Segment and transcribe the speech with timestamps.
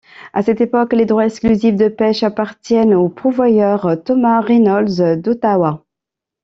[0.33, 5.85] À cette époque, les droits exclusifs de pêche appartiennent au pourvoyeur Thomas Reynolds d'Ottawa.